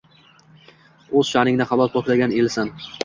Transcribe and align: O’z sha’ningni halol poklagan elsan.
O’z 1.19 1.33
sha’ningni 1.33 1.67
halol 1.73 1.93
poklagan 1.99 2.35
elsan. 2.41 2.73